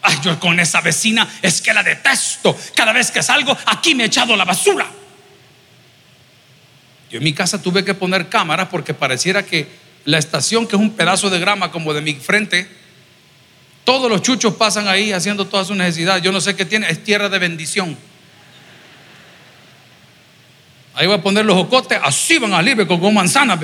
[0.00, 2.56] Ay, yo con esa vecina es que la detesto.
[2.76, 4.86] Cada vez que salgo, aquí me he echado la basura.
[7.10, 9.68] Yo en mi casa tuve que poner cámaras porque pareciera que
[10.04, 12.68] la estación, que es un pedazo de grama como de mi frente,
[13.82, 16.22] todos los chuchos pasan ahí haciendo todas sus necesidades.
[16.22, 17.98] Yo no sé qué tiene, es tierra de bendición.
[20.94, 23.58] Ahí voy a poner los ocotes, así van a libre con manzanas.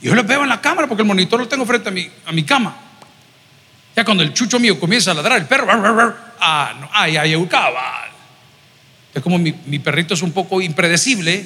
[0.00, 2.32] Yo los veo en la cámara porque el monitor lo tengo frente a mi, a
[2.32, 2.76] mi cama.
[3.96, 5.66] Ya cuando el chucho mío comienza a ladrar, el perro,
[6.40, 8.10] ah, no, ay, ay, cabal.
[9.12, 11.44] Es como mi, perrito es un poco impredecible,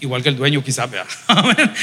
[0.00, 1.04] igual que el dueño quizás vea.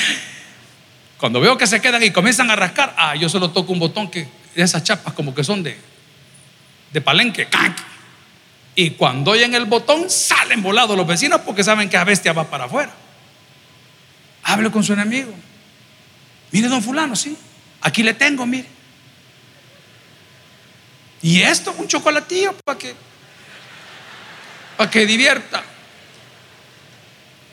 [1.18, 4.10] Cuando veo que se quedan y comienzan a rascar, ah, yo solo toco un botón
[4.10, 5.78] que esas chapas como que son de,
[6.92, 7.48] de palenque.
[8.74, 12.46] Y cuando oyen el botón, salen volados los vecinos porque saben que la bestia va
[12.46, 12.92] para afuera.
[14.44, 15.34] Hable con su enemigo.
[16.52, 17.38] Mire, don fulano, sí.
[17.82, 18.68] Aquí le tengo, mire.
[21.22, 22.96] Y esto, un chocolatillo para que
[24.82, 25.64] para que divierta.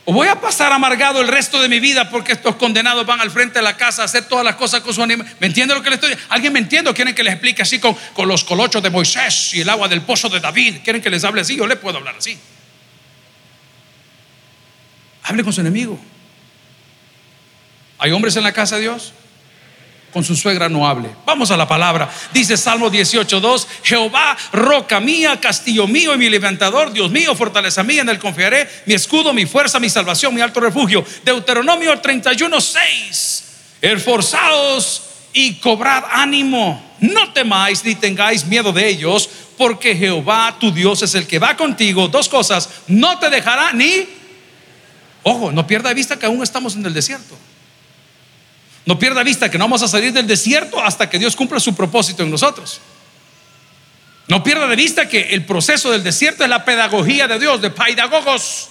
[0.07, 3.31] O voy a pasar amargado el resto de mi vida porque estos condenados van al
[3.31, 5.31] frente de la casa a hacer todas las cosas con su animal.
[5.39, 7.79] ¿Me entiende lo que le estoy ¿Alguien me entiende o quieren que les explique así
[7.79, 10.79] con, con los colochos de Moisés y el agua del pozo de David?
[10.83, 11.57] ¿Quieren que les hable así?
[11.57, 12.39] Yo le puedo hablar así.
[15.25, 16.01] Hable con su enemigo.
[17.99, 19.13] ¿Hay hombres en la casa de Dios?
[20.13, 21.11] con su suegra no hable.
[21.27, 22.11] Vamos a la palabra.
[22.33, 28.03] Dice Salmo 18:2, Jehová, roca mía, castillo mío y mi levantador, Dios mío, fortaleza mía,
[28.03, 31.05] en él confiaré, mi escudo, mi fuerza, mi salvación, mi alto refugio.
[31.25, 33.45] Deuteronomio 31:6,
[33.83, 41.03] esforzaos y cobrad ánimo, no temáis ni tengáis miedo de ellos, porque Jehová tu Dios
[41.03, 42.09] es el que va contigo.
[42.09, 44.09] Dos cosas, no te dejará ni,
[45.23, 47.37] ojo, no pierda de vista que aún estamos en el desierto.
[48.89, 51.75] No pierda vista que no vamos a salir del desierto hasta que Dios cumpla su
[51.75, 52.81] propósito en nosotros.
[54.29, 57.69] No pierda de vista que el proceso del desierto es la pedagogía de Dios, de
[57.69, 58.71] pedagogos.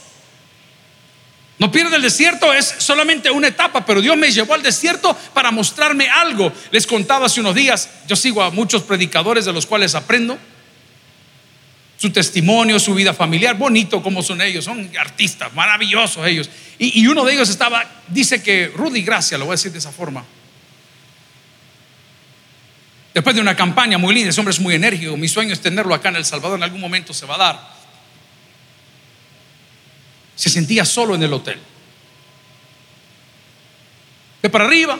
[1.60, 5.51] No pierda el desierto, es solamente una etapa, pero Dios me llevó al desierto para
[5.51, 6.51] mostrarme algo.
[6.71, 10.39] Les contaba hace unos días, yo sigo a muchos predicadores de los cuales aprendo
[11.98, 16.50] su testimonio, su vida familiar, bonito como son ellos, son artistas, maravillosos ellos.
[16.78, 19.92] Y, uno de ellos estaba, dice que Rudy Gracia, lo voy a decir de esa
[19.92, 20.24] forma.
[23.16, 25.96] Después de una campaña muy linda, ese hombre es muy enérgico, mi sueño es tenerlo
[25.96, 27.78] acá en El Salvador, en algún momento se va a dar.
[30.36, 31.60] Se sentía solo en el hotel.
[34.44, 35.00] De para arriba,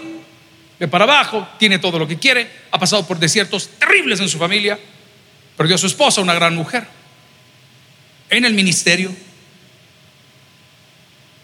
[0.80, 4.40] de para abajo, tiene todo lo que quiere, ha pasado por desiertos terribles en su
[4.40, 4.80] familia
[5.58, 6.88] Perdió su esposa, una gran mujer,
[8.30, 9.12] en el ministerio.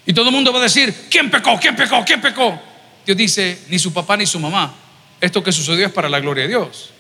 [0.06, 1.60] Y todo el mundo va a decir, ¿quién pecó?
[1.60, 2.04] ¿quién pecó?
[2.06, 2.62] ¿quién pecó?
[3.06, 4.74] Dios dice, ni su papá ni su mamá.
[5.20, 6.92] Esto que sucedió es para la gloria de Dios.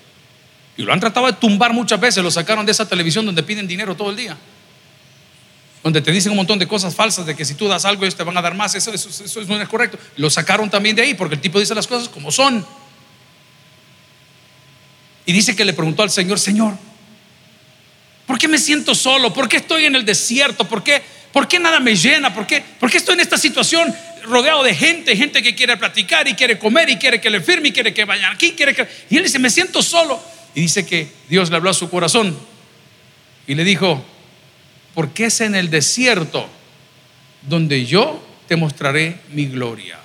[0.75, 3.67] Y lo han tratado de tumbar muchas veces, lo sacaron de esa televisión donde piden
[3.67, 4.35] dinero todo el día.
[5.83, 8.15] Donde te dicen un montón de cosas falsas, de que si tú das algo ellos
[8.15, 9.99] te van a dar más, eso, eso, eso no es correcto.
[10.15, 12.65] Lo sacaron también de ahí porque el tipo dice las cosas como son.
[15.25, 16.73] Y dice que le preguntó al Señor, Señor,
[18.33, 19.31] ¿Por qué me siento solo?
[19.31, 20.67] ¿Por qué estoy en el desierto?
[20.67, 22.33] ¿Por qué, por qué nada me llena?
[22.33, 23.93] ¿Por qué, ¿Por qué estoy en esta situación
[24.23, 25.15] rodeado de gente?
[25.15, 28.05] Gente que quiere platicar y quiere comer y quiere que le firme y quiere que
[28.05, 28.53] vayan aquí.
[28.53, 28.87] Quiere que...
[29.11, 30.19] Y él dice, me siento solo.
[30.55, 32.35] Y dice que Dios le habló a su corazón
[33.45, 34.03] y le dijo,
[34.95, 36.49] porque es en el desierto
[37.43, 39.99] donde yo te mostraré mi gloria.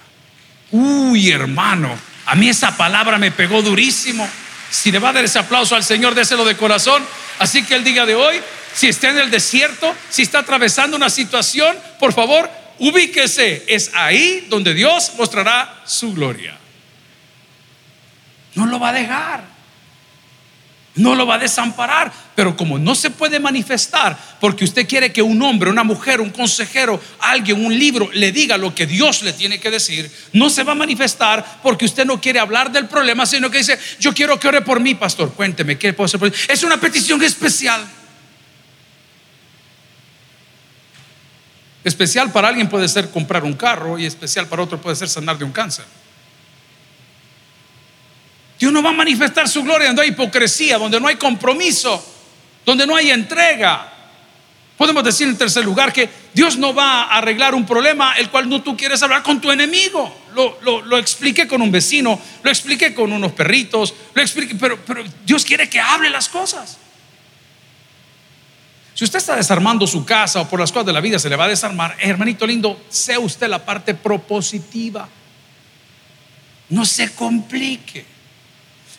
[0.71, 4.29] Uy, hermano, a mí esa palabra me pegó durísimo.
[4.71, 7.03] Si le va a dar ese aplauso al Señor, déselo de corazón.
[7.38, 8.40] Así que el día de hoy,
[8.74, 13.64] si está en el desierto, si está atravesando una situación, por favor, ubíquese.
[13.68, 16.57] Es ahí donde Dios mostrará su gloria.
[18.55, 19.58] No lo va a dejar
[20.99, 25.23] no lo va a desamparar, pero como no se puede manifestar porque usted quiere que
[25.23, 29.33] un hombre, una mujer, un consejero, alguien, un libro le diga lo que Dios le
[29.33, 33.27] tiene que decir, no se va a manifestar porque usted no quiere hablar del problema,
[33.27, 36.33] sino que dice, yo quiero que ore por mí, pastor, cuénteme, ¿qué puedo hacer por
[36.49, 37.87] Es una petición especial.
[41.85, 45.39] Especial para alguien puede ser comprar un carro y especial para otro puede ser sanar
[45.39, 45.85] de un cáncer.
[48.59, 52.05] Dios no va a manifestar su gloria donde hay hipocresía, donde no hay compromiso,
[52.66, 53.92] donde no hay entrega.
[54.77, 58.49] Podemos decir en tercer lugar que Dios no va a arreglar un problema el cual
[58.49, 60.16] no tú quieres hablar con tu enemigo.
[60.35, 65.44] Lo, expliqué con un vecino, lo expliqué con unos perritos, lo expliqué, pero, pero Dios
[65.44, 66.79] quiere que hable las cosas.
[68.94, 71.37] Si usted está desarmando su casa o por las cosas de la vida se le
[71.37, 75.09] va a desarmar, hermanito lindo, sea usted la parte propositiva.
[76.68, 78.17] No se complique.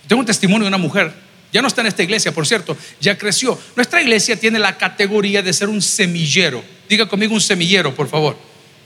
[0.09, 1.13] Tengo un testimonio de una mujer,
[1.53, 3.59] ya no está en esta iglesia, por cierto, ya creció.
[3.75, 6.63] Nuestra iglesia tiene la categoría de ser un semillero.
[6.89, 8.35] Diga conmigo un semillero, por favor.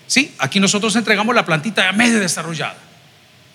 [0.06, 2.76] Sí, aquí nosotros entregamos la plantita medio desarrollada.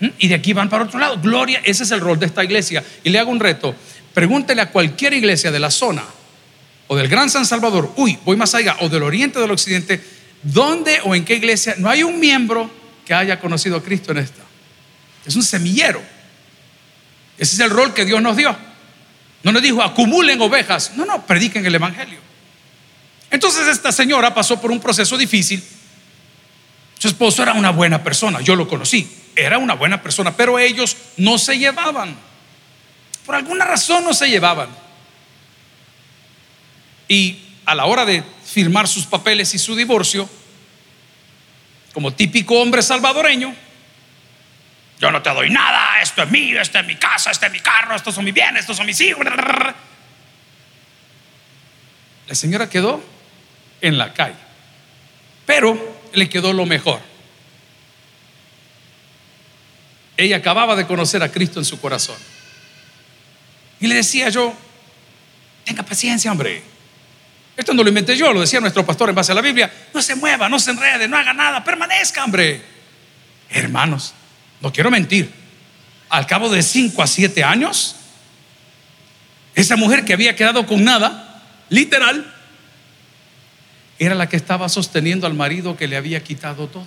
[0.00, 0.06] ¿Mm?
[0.18, 1.20] Y de aquí van para otro lado.
[1.20, 2.82] Gloria, ese es el rol de esta iglesia.
[3.04, 3.74] Y le hago un reto.
[4.14, 6.04] Pregúntele a cualquier iglesia de la zona
[6.86, 10.02] o del Gran San Salvador, uy, voy más allá, o del oriente o del occidente,
[10.42, 12.70] ¿dónde o en qué iglesia no hay un miembro
[13.04, 14.40] que haya conocido a Cristo en esta?
[15.26, 16.02] Es un semillero.
[17.38, 18.56] Ese es el rol que Dios nos dio.
[19.42, 20.92] No nos dijo acumulen ovejas.
[20.96, 22.18] No, no, prediquen el Evangelio.
[23.30, 25.62] Entonces esta señora pasó por un proceso difícil.
[26.98, 29.08] Su esposo era una buena persona, yo lo conocí.
[29.36, 32.16] Era una buena persona, pero ellos no se llevaban.
[33.24, 34.68] Por alguna razón no se llevaban.
[37.06, 40.28] Y a la hora de firmar sus papeles y su divorcio,
[41.92, 43.54] como típico hombre salvadoreño,
[44.98, 47.60] yo no te doy nada, esto es mío, esto es mi casa, esto es mi
[47.60, 49.24] carro, estos son mis bienes, estos son mis hijos.
[52.26, 53.02] La señora quedó
[53.80, 54.34] en la calle,
[55.46, 57.00] pero le quedó lo mejor.
[60.16, 62.16] Ella acababa de conocer a Cristo en su corazón.
[63.78, 64.52] Y le decía yo,
[65.64, 66.60] tenga paciencia, hombre.
[67.56, 69.72] Esto no lo inventé yo, lo decía nuestro pastor en base a la Biblia.
[69.94, 72.60] No se mueva, no se enrede, no haga nada, permanezca, hombre.
[73.48, 74.12] Hermanos,
[74.60, 75.32] no quiero mentir,
[76.08, 77.96] al cabo de cinco a siete años,
[79.54, 82.34] esa mujer que había quedado con nada, literal,
[83.98, 86.86] era la que estaba sosteniendo al marido que le había quitado todo.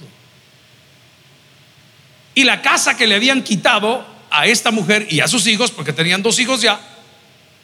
[2.33, 5.91] Y la casa que le habían quitado a esta mujer y a sus hijos, porque
[5.91, 6.79] tenían dos hijos ya,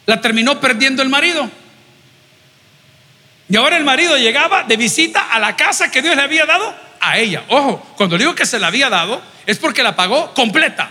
[0.04, 1.50] la terminó perdiendo el marido.
[3.48, 6.74] Y ahora el marido llegaba de visita a la casa que Dios le había dado
[7.00, 7.44] a ella.
[7.48, 10.90] Ojo, cuando digo que se la había dado, es porque la pagó completa.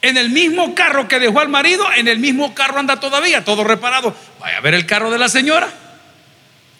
[0.00, 3.62] En el mismo carro que dejó al marido, en el mismo carro anda todavía, todo
[3.62, 4.16] reparado.
[4.40, 5.70] Vaya a ver el carro de la señora.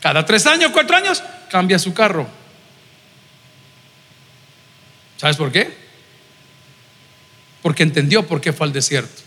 [0.00, 2.26] Cada tres años, cuatro años, cambia su carro.
[5.18, 5.76] ¿Sabes por qué?
[7.60, 9.20] Porque entendió por qué fue al desierto.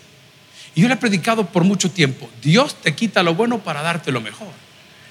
[0.74, 4.12] Y yo le he predicado por mucho tiempo, Dios te quita lo bueno para darte
[4.12, 4.52] lo mejor.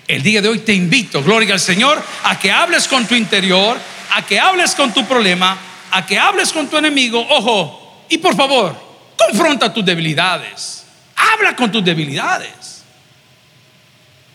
[0.08, 3.78] El día de hoy te invito, gloria al Señor, a que hables con tu interior,
[4.10, 5.56] a que hables con tu problema,
[5.90, 8.76] a que hables con tu enemigo, ojo, y por favor,
[9.16, 10.84] confronta tus debilidades.
[11.16, 12.82] Habla con tus debilidades.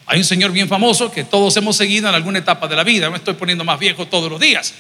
[0.06, 3.10] Hay un señor bien famoso que todos hemos seguido en alguna etapa de la vida.
[3.10, 4.74] Me estoy poniendo más viejo todos los días.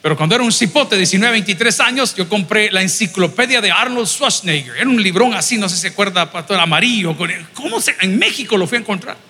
[0.00, 4.06] Pero cuando era un cipote de 19, 23 años, yo compré la enciclopedia de Arnold
[4.06, 4.76] Schwarzenegger.
[4.76, 7.16] Era un librón así, no sé si se acuerda, pastor amarillo.
[7.52, 9.27] ¿Cómo se, en México lo fui a encontrar?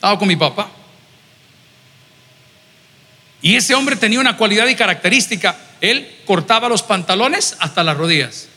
[0.00, 0.70] Estaba con mi papá.
[3.42, 5.58] Y ese hombre tenía una cualidad y característica.
[5.82, 8.48] Él cortaba los pantalones hasta las rodillas.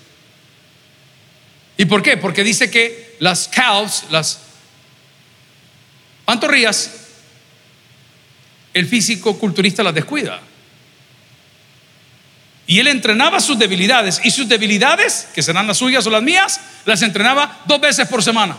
[1.75, 2.15] ¿Y por qué?
[2.15, 4.39] Porque dice que las calves, las
[6.23, 6.91] pantorrillas,
[8.73, 10.39] el físico culturista las descuida.
[12.67, 14.21] Y él entrenaba sus debilidades.
[14.23, 18.23] Y sus debilidades, que serán las suyas o las mías, las entrenaba dos veces por
[18.23, 18.55] semana.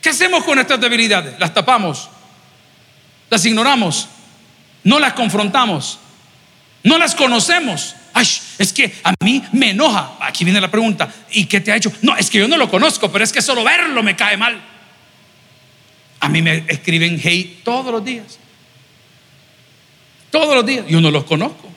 [0.00, 1.38] ¿Qué hacemos con estas debilidades?
[1.38, 2.08] Las tapamos
[3.30, 4.08] las ignoramos,
[4.82, 6.00] no las confrontamos,
[6.82, 7.94] no las conocemos.
[8.12, 8.26] Ay,
[8.58, 10.16] es que a mí me enoja.
[10.20, 11.92] Aquí viene la pregunta, ¿y qué te ha hecho?
[12.02, 14.60] No, es que yo no lo conozco, pero es que solo verlo me cae mal.
[16.18, 18.38] A mí me escriben hate todos los días.
[20.30, 20.84] Todos los días.
[20.88, 21.70] Yo no los conozco.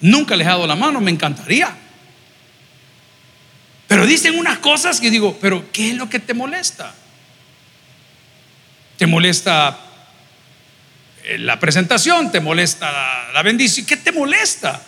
[0.00, 1.76] Nunca les he dado la mano, me encantaría.
[3.88, 6.94] Pero dicen unas cosas que digo, pero ¿qué es lo que te molesta?
[8.98, 9.78] ¿Te molesta
[11.24, 12.30] eh, la presentación?
[12.32, 13.86] ¿Te molesta la, bendición?
[13.86, 14.82] ¿Qué te molesta?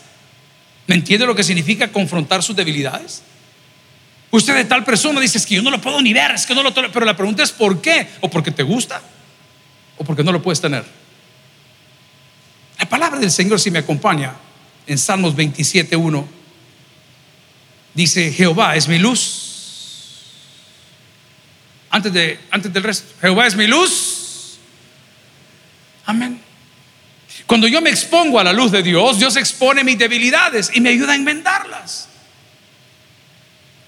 [0.89, 3.23] ¿Me entiende lo que significa confrontar sus debilidades?
[4.33, 6.55] Usted de tal persona dice, es que yo no lo puedo ni ver, es que
[6.55, 8.09] no lo Pero la pregunta es ¿por qué?
[8.21, 9.01] ¿O porque te gusta?
[9.97, 10.85] ¿O porque no lo puedes tener?
[12.79, 14.35] La palabra del Señor si me acompaña
[14.89, 16.27] en Salmos 27.1
[17.95, 19.50] dice, Jehová es mi luz.
[21.91, 24.59] Antes, de, antes del resto, Jehová es mi luz.
[26.07, 26.41] Amén.
[27.47, 30.91] Cuando yo me expongo a la luz de Dios, Dios expone mis debilidades y me
[30.91, 32.09] ayuda a enmendarlas.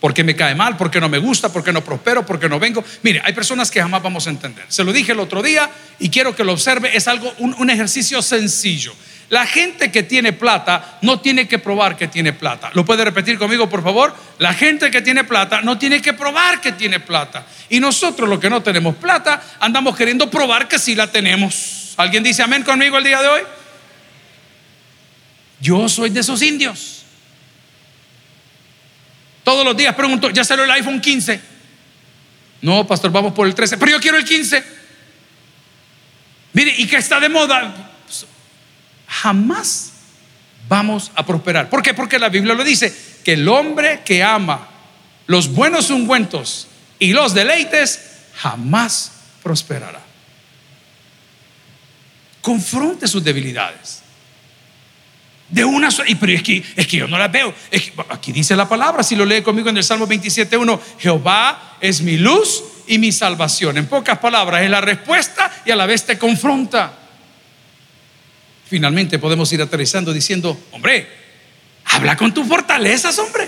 [0.00, 2.84] Porque me cae mal, porque no me gusta, porque no prospero, porque no vengo.
[3.02, 4.64] Mire, hay personas que jamás vamos a entender.
[4.66, 6.96] Se lo dije el otro día y quiero que lo observe.
[6.96, 8.92] Es algo, un ejercicio sencillo.
[9.28, 12.70] La gente que tiene plata no tiene que probar que tiene plata.
[12.74, 14.14] ¿Lo puede repetir conmigo, por favor?
[14.38, 17.46] La gente que tiene plata no tiene que probar que tiene plata.
[17.70, 21.94] Y nosotros, los que no tenemos plata, andamos queriendo probar que sí la tenemos.
[21.96, 23.42] ¿Alguien dice amén conmigo el día de hoy?
[25.60, 27.04] Yo soy de esos indios.
[29.44, 31.40] Todos los días pregunto, ¿ya salió el iPhone 15?
[32.62, 33.76] No, pastor, vamos por el 13.
[33.76, 34.64] Pero yo quiero el 15.
[36.52, 37.91] Mire, ¿y qué está de moda?
[39.22, 39.92] Jamás
[40.68, 41.70] vamos a prosperar.
[41.70, 41.94] ¿Por qué?
[41.94, 42.92] Porque la Biblia lo dice,
[43.22, 44.68] que el hombre que ama
[45.26, 46.66] los buenos ungüentos
[46.98, 48.00] y los deleites
[48.34, 49.12] jamás
[49.42, 50.00] prosperará.
[52.40, 54.02] Confronte sus debilidades.
[55.48, 57.54] De una sola, y pero es que, es que yo no las veo.
[58.08, 62.16] aquí dice la palabra, si lo lee conmigo en el Salmo 27.1, Jehová es mi
[62.16, 63.76] luz y mi salvación.
[63.76, 67.01] En pocas palabras, es la respuesta y a la vez te confronta
[68.72, 71.06] finalmente podemos ir aterrizando diciendo, hombre,
[71.84, 73.46] habla con tus fortalezas, hombre.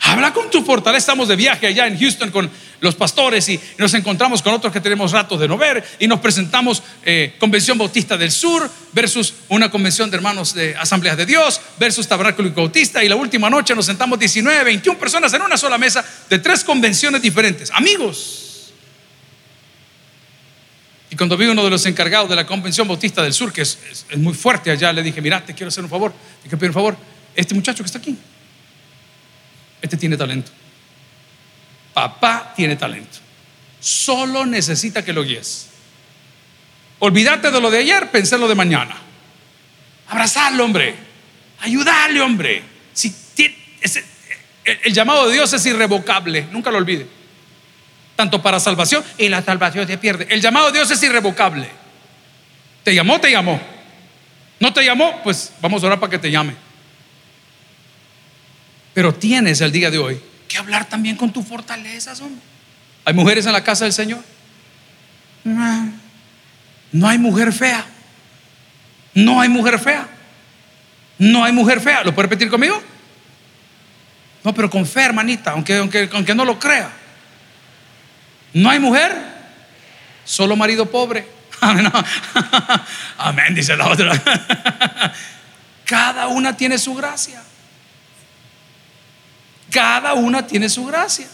[0.00, 0.98] Habla con tu fortaleza.
[0.98, 2.50] Estamos de viaje allá en Houston con
[2.80, 6.18] los pastores y nos encontramos con otros que tenemos ratos de no ver y nos
[6.18, 11.60] presentamos eh, Convención Bautista del Sur versus una convención de hermanos de Asambleas de Dios
[11.78, 15.78] versus Tabernáculo Bautista y la última noche nos sentamos 19, 21 personas en una sola
[15.78, 17.70] mesa de tres convenciones diferentes.
[17.70, 18.47] Amigos, y
[21.18, 24.32] cuando vi uno de los encargados de la Convención Bautista del Sur, que es, muy
[24.32, 26.96] fuerte allá, le dije, mira, te quiero hacer un favor, te quiero pedir un favor.
[27.34, 28.16] Este muchacho que está aquí,
[29.82, 30.52] este tiene talento.
[31.92, 33.18] Papá tiene talento.
[33.80, 35.66] Solo necesita que lo guíes.
[37.00, 38.96] Olvídate de lo de ayer, pensé en lo de mañana.
[40.08, 40.94] Abrazarlo, hombre.
[41.60, 42.62] Ayudarle, hombre.
[42.92, 43.12] Si
[44.64, 47.17] el llamado de Dios es irrevocable, nunca lo olvide
[48.18, 50.26] tanto para salvación y la salvación se pierde.
[50.28, 51.70] El llamado de Dios es irrevocable.
[52.82, 53.60] Te llamó, te llamó.
[54.58, 56.56] No te llamó, pues vamos a orar para que te llame.
[58.92, 62.40] Pero tienes el día de hoy que hablar también con tus fortalezas, hombre.
[63.04, 64.18] ¿Hay mujeres en la casa del Señor?
[65.44, 67.86] No, hay mujer fea.
[69.14, 70.08] No hay mujer fea.
[71.18, 72.02] No hay mujer fea.
[72.02, 72.82] ¿Lo puede repetir conmigo?
[74.42, 76.97] No, pero con fe, hermanita, aunque, aunque, aunque no lo crea.
[78.52, 79.16] No hay mujer,
[80.24, 81.26] solo marido pobre.
[83.18, 84.22] Amén, dice la otra.
[85.84, 87.42] Cada una tiene su gracia.
[89.70, 91.26] Cada una tiene su gracia.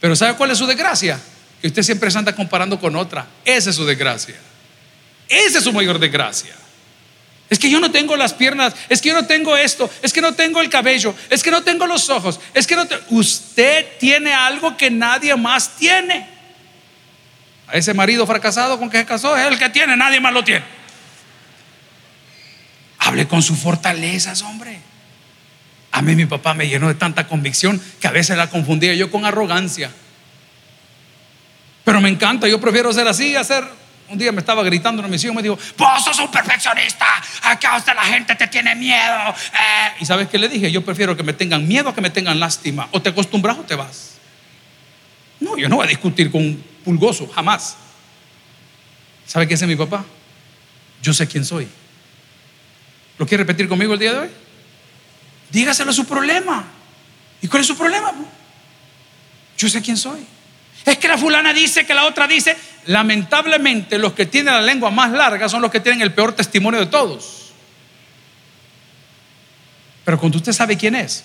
[0.00, 1.18] Pero ¿sabe cuál es su desgracia?
[1.60, 3.26] Que usted siempre se anda comparando con otra.
[3.44, 4.36] Esa es su desgracia.
[5.28, 6.54] Esa es su mayor desgracia.
[7.48, 10.20] Es que yo no tengo las piernas, es que yo no tengo esto, es que
[10.20, 14.32] no tengo el cabello, es que no tengo los ojos, es que no usted tiene
[14.32, 16.28] algo que nadie más tiene.
[17.68, 20.42] A ese marido fracasado con que se casó es el que tiene, nadie más lo
[20.42, 20.64] tiene.
[22.98, 24.80] Hable con sus fortalezas, hombre.
[25.92, 29.10] A mí mi papá me llenó de tanta convicción que a veces la confundía yo
[29.10, 29.90] con arrogancia.
[31.84, 33.64] Pero me encanta, yo prefiero ser así, hacer
[34.08, 37.06] un día me estaba gritando una misión, me dijo, vos sos un perfeccionista,
[37.42, 39.30] acá usted la gente te tiene miedo.
[39.30, 39.92] Eh".
[40.00, 42.38] Y sabes qué le dije, yo prefiero que me tengan miedo a que me tengan
[42.38, 42.88] lástima.
[42.92, 44.18] O te acostumbras o te vas.
[45.40, 47.76] No, yo no voy a discutir con un pulgoso, jamás.
[49.26, 50.04] ¿Sabe qué es mi papá?
[51.02, 51.68] Yo sé quién soy.
[53.18, 54.30] ¿Lo quiere repetir conmigo el día de hoy?
[55.50, 56.64] Dígaselo su problema.
[57.42, 58.12] ¿Y cuál es su problema?
[59.58, 60.24] Yo sé quién soy.
[60.84, 62.56] Es que la fulana dice que la otra dice.
[62.86, 66.80] Lamentablemente, los que tienen la lengua más larga son los que tienen el peor testimonio
[66.80, 67.52] de todos.
[70.04, 71.24] Pero cuando usted sabe quién es,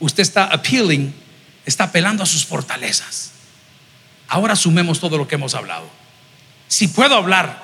[0.00, 1.14] usted está appealing,
[1.66, 3.32] está apelando a sus fortalezas.
[4.28, 5.86] Ahora sumemos todo lo que hemos hablado.
[6.66, 7.62] Si puedo hablar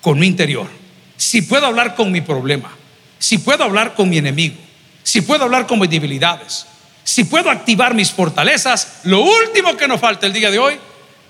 [0.00, 0.68] con mi interior,
[1.16, 2.70] si puedo hablar con mi problema,
[3.18, 4.56] si puedo hablar con mi enemigo,
[5.02, 6.66] si puedo hablar con mis debilidades,
[7.02, 10.78] si puedo activar mis fortalezas, lo último que nos falta el día de hoy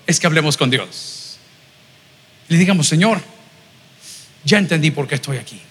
[0.07, 1.37] es que hablemos con Dios.
[2.47, 3.21] Le digamos, Señor,
[4.43, 5.61] ya entendí por qué estoy aquí.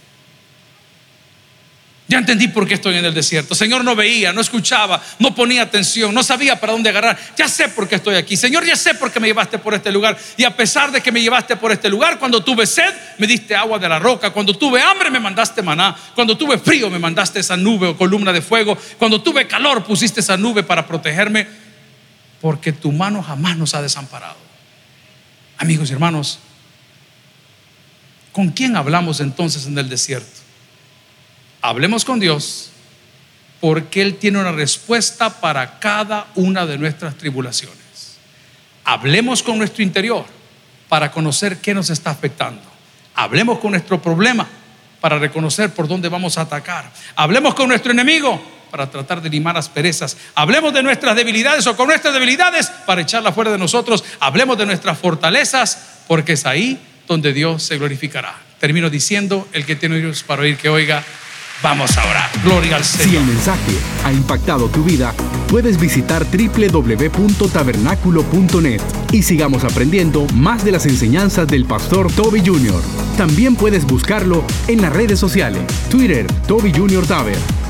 [2.06, 3.54] Ya entendí por qué estoy en el desierto.
[3.54, 7.18] Señor, no veía, no escuchaba, no ponía atención, no sabía para dónde agarrar.
[7.34, 8.36] Ya sé por qué estoy aquí.
[8.36, 10.18] Señor, ya sé por qué me llevaste por este lugar.
[10.36, 13.56] Y a pesar de que me llevaste por este lugar, cuando tuve sed, me diste
[13.56, 14.30] agua de la roca.
[14.30, 15.96] Cuando tuve hambre, me mandaste maná.
[16.14, 18.76] Cuando tuve frío, me mandaste esa nube o columna de fuego.
[18.98, 21.63] Cuando tuve calor, pusiste esa nube para protegerme.
[22.44, 24.36] Porque tu mano jamás nos ha desamparado.
[25.56, 26.40] Amigos y hermanos,
[28.32, 30.42] ¿con quién hablamos entonces en el desierto?
[31.62, 32.68] Hablemos con Dios
[33.62, 38.18] porque Él tiene una respuesta para cada una de nuestras tribulaciones.
[38.84, 40.26] Hablemos con nuestro interior
[40.90, 42.60] para conocer qué nos está afectando.
[43.14, 44.46] Hablemos con nuestro problema
[45.00, 46.92] para reconocer por dónde vamos a atacar.
[47.16, 48.38] Hablemos con nuestro enemigo
[48.74, 50.16] para tratar de limar asperezas.
[50.34, 54.02] Hablemos de nuestras debilidades o con nuestras debilidades para echarla fuera de nosotros.
[54.18, 58.34] Hablemos de nuestras fortalezas porque es ahí donde Dios se glorificará.
[58.58, 61.04] Termino diciendo, el que tiene oídos para oír, que oiga.
[61.62, 62.28] Vamos a orar.
[62.42, 63.10] Gloria al Señor.
[63.10, 65.14] Si el mensaje ha impactado tu vida,
[65.46, 68.80] puedes visitar www.tabernaculo.net
[69.12, 72.82] y sigamos aprendiendo más de las enseñanzas del pastor Toby Jr.
[73.16, 77.06] También puedes buscarlo en las redes sociales, Twitter, Toby Jr.
[77.06, 77.38] Taber,